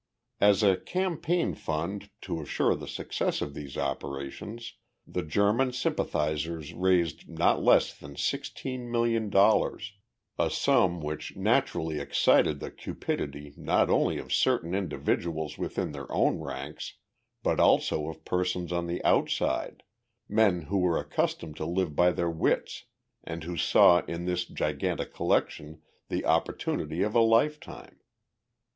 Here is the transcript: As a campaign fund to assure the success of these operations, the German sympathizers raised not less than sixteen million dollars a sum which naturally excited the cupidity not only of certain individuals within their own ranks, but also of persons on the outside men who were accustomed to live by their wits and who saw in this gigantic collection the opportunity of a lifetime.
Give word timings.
As 0.39 0.63
a 0.63 0.77
campaign 0.77 1.53
fund 1.53 2.09
to 2.21 2.41
assure 2.41 2.73
the 2.73 2.87
success 2.87 3.39
of 3.39 3.53
these 3.53 3.77
operations, 3.77 4.73
the 5.05 5.21
German 5.21 5.73
sympathizers 5.73 6.73
raised 6.73 7.29
not 7.29 7.61
less 7.61 7.95
than 7.95 8.15
sixteen 8.15 8.89
million 8.89 9.29
dollars 9.29 9.93
a 10.39 10.49
sum 10.49 11.01
which 11.01 11.35
naturally 11.35 11.99
excited 11.99 12.59
the 12.59 12.71
cupidity 12.71 13.53
not 13.55 13.91
only 13.91 14.17
of 14.17 14.33
certain 14.33 14.73
individuals 14.73 15.59
within 15.59 15.91
their 15.91 16.11
own 16.11 16.39
ranks, 16.39 16.95
but 17.43 17.59
also 17.59 18.07
of 18.07 18.25
persons 18.25 18.71
on 18.71 18.87
the 18.87 19.03
outside 19.05 19.83
men 20.27 20.61
who 20.63 20.79
were 20.79 20.97
accustomed 20.97 21.55
to 21.57 21.65
live 21.67 21.95
by 21.95 22.11
their 22.11 22.27
wits 22.31 22.85
and 23.23 23.43
who 23.43 23.55
saw 23.55 23.99
in 24.05 24.25
this 24.25 24.45
gigantic 24.45 25.13
collection 25.13 25.79
the 26.09 26.25
opportunity 26.25 27.03
of 27.03 27.13
a 27.13 27.19
lifetime. 27.19 27.99